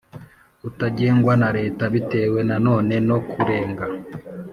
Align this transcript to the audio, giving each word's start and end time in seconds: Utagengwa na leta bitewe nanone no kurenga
Utagengwa 0.63 1.37
na 1.37 1.51
leta 1.57 1.83
bitewe 1.93 2.39
nanone 2.49 2.95
no 3.07 3.17
kurenga 3.31 3.85